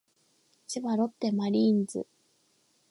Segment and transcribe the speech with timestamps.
[0.67, 2.07] 千葉ロッテマリーンズ